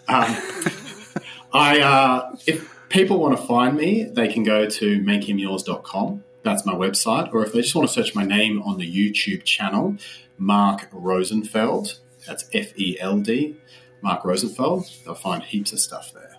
[0.09, 0.37] Um,
[1.53, 6.24] I uh, if people want to find me, they can go to makehimyours.com.
[6.42, 7.33] That's my website.
[7.33, 9.96] Or if they just want to search my name on the YouTube channel,
[10.38, 13.57] Mark Rosenfeld, that's F E L D,
[14.03, 16.37] Mark Rosenfeld, they'll find heaps of stuff there.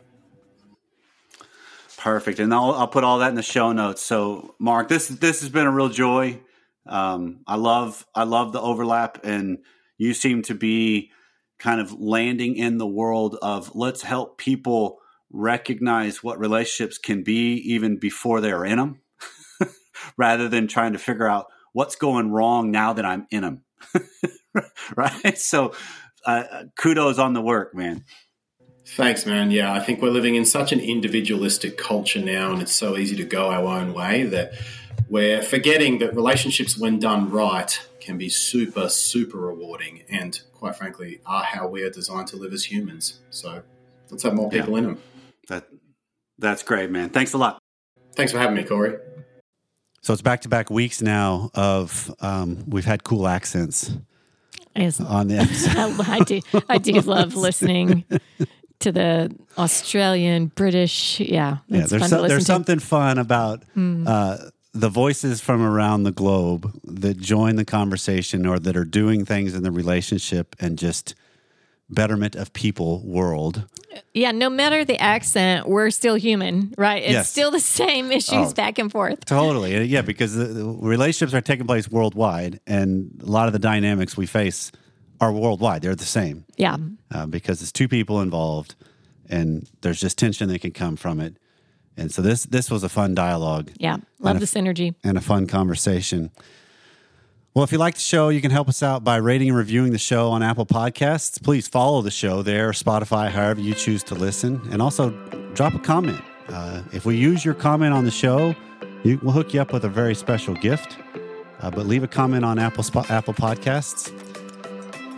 [1.97, 4.01] Perfect, and I'll, I'll put all that in the show notes.
[4.01, 6.39] So, Mark, this this has been a real joy.
[6.85, 9.59] Um, I love I love the overlap, and
[9.97, 11.12] you seem to be
[11.57, 14.99] kind of landing in the world of let's help people
[15.32, 19.02] recognize what relationships can be even before they're in them
[20.18, 23.63] rather than trying to figure out what's going wrong now that I'm in them.
[24.96, 25.38] right?
[25.38, 25.74] So,
[26.26, 28.06] uh, kudos on the work, man.
[28.86, 29.52] Thanks, man.
[29.52, 33.15] Yeah, I think we're living in such an individualistic culture now, and it's so easy
[33.18, 34.54] to go our own way that
[35.08, 41.22] we're forgetting that relationships, when done right, can be super, super rewarding and, quite frankly,
[41.26, 43.20] are how we are designed to live as humans.
[43.30, 43.62] So,
[44.10, 44.77] let's have more people yeah.
[44.80, 45.02] in them.
[46.40, 47.10] That that's great, man.
[47.10, 47.60] Thanks a lot.
[48.15, 48.98] Thanks for having me, Corey.
[50.02, 53.92] So it's back to back weeks now of um, we've had cool accents
[54.75, 55.00] yes.
[55.02, 56.00] on the episode.
[56.08, 56.42] I do.
[56.69, 58.06] I do love listening
[58.79, 61.19] to the Australian, British.
[61.19, 61.85] Yeah, yeah.
[61.85, 62.52] There's so, there's to.
[62.52, 64.08] something fun about mm.
[64.08, 64.37] uh,
[64.73, 69.54] the voices from around the globe that join the conversation or that are doing things
[69.54, 71.13] in the relationship and just
[71.90, 73.67] betterment of people world.
[74.13, 77.02] Yeah, no matter the accent, we're still human, right?
[77.04, 77.29] It's Yes.
[77.31, 78.54] still the same issues Oh.
[78.54, 79.25] back and forth.
[79.25, 79.85] Totally.
[79.85, 84.15] Yeah, because the, the relationships are taking place worldwide, and a lot of the dynamics
[84.15, 84.71] we face
[85.19, 85.81] are worldwide.
[85.81, 86.77] They're the same Yeah.
[87.12, 88.75] uh, because it's two people involved,
[89.29, 91.37] and there's just tension that can come from it.
[91.98, 93.98] And so this this was a fun dialogue Yeah.
[94.19, 94.94] Love the synergy.
[95.04, 96.29] and a fun conversation.
[97.60, 99.91] Well, if you like the show, you can help us out by rating and reviewing
[99.91, 101.43] the show on Apple Podcasts.
[101.43, 105.10] Please follow the show there, Spotify, however you choose to listen, and also
[105.55, 106.21] drop a comment.
[106.47, 108.55] Uh, if we use your comment on the show,
[109.03, 110.99] you, we'll hook you up with a very special gift.
[111.60, 114.10] Uh, but leave a comment on Apple Apple Podcasts.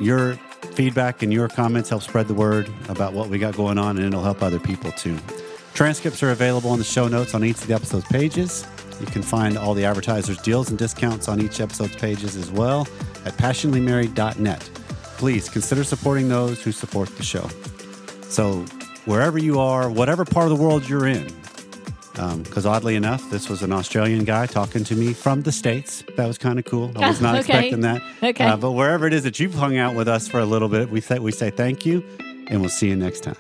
[0.02, 0.34] Your
[0.74, 4.08] feedback and your comments help spread the word about what we got going on, and
[4.08, 5.16] it'll help other people too.
[5.76, 8.66] Transcripts are available in the show notes on each of the episode's pages.
[9.02, 12.88] You can find all the advertisers' deals and discounts on each episode's pages as well
[13.26, 14.60] at passionatelymarried.net.
[15.18, 17.48] Please consider supporting those who support the show.
[18.30, 18.60] So,
[19.06, 21.28] wherever you are, whatever part of the world you're in,
[22.44, 26.04] because oddly enough, this was an Australian guy talking to me from the States.
[26.18, 26.92] That was kind of cool.
[26.96, 27.40] I was not Okay.
[27.40, 28.02] expecting that.
[28.22, 28.44] Okay.
[28.46, 30.90] Uh, but wherever it is that you've hung out with us for a little bit,
[30.92, 32.04] we say, we say thank you,
[32.48, 33.36] and we'll see you next time.